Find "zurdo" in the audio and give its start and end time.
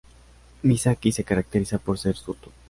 2.15-2.51